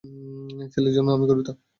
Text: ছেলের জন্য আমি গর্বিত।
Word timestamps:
ছেলের 0.73 0.93
জন্য 0.95 1.09
আমি 1.11 1.25
গর্বিত। 1.29 1.49